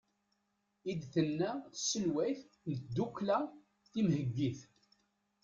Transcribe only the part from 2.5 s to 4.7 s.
n tddukkla timheggit